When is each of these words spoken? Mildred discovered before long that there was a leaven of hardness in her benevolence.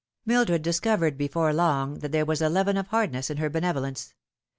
Mildred 0.25 0.63
discovered 0.63 1.15
before 1.15 1.53
long 1.53 1.99
that 1.99 2.11
there 2.11 2.25
was 2.25 2.41
a 2.41 2.49
leaven 2.49 2.75
of 2.75 2.87
hardness 2.87 3.29
in 3.29 3.37
her 3.37 3.51
benevolence. 3.51 4.15